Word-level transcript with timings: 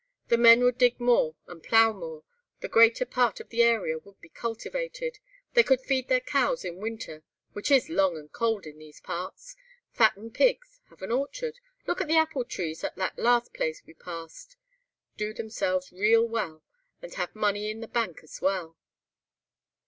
The 0.29 0.37
men 0.39 0.63
would 0.63 0.79
dig 0.79 0.99
more 0.99 1.35
and 1.45 1.61
plough 1.61 1.93
more, 1.93 2.23
the 2.61 2.67
greater 2.67 3.05
part 3.05 3.39
of 3.39 3.49
the 3.49 3.61
area 3.61 3.99
would 3.99 4.19
be 4.19 4.29
cultivated, 4.29 5.19
they 5.53 5.61
could 5.61 5.79
feed 5.79 6.07
their 6.07 6.19
cows 6.21 6.65
in 6.65 6.77
winter 6.77 7.21
(which 7.53 7.69
is 7.69 7.87
long 7.87 8.17
and 8.17 8.33
cold 8.33 8.65
in 8.65 8.79
these 8.79 8.99
parts), 8.99 9.55
fatten 9.93 10.31
pigs, 10.31 10.79
have 10.89 11.03
an 11.03 11.11
orchard 11.11 11.59
(look 11.85 12.01
at 12.01 12.07
the 12.07 12.17
apple 12.17 12.43
trees 12.45 12.83
at 12.83 12.95
the 12.95 13.13
last 13.17 13.53
place 13.53 13.83
we 13.85 13.93
passed), 13.93 14.57
do 15.17 15.35
themselves 15.35 15.91
real 15.91 16.27
well, 16.27 16.63
and 17.03 17.13
have 17.13 17.35
money 17.35 17.69
in 17.69 17.81
the 17.81 17.87
bank 17.87 18.21
as 18.23 18.41
well." 18.41 18.75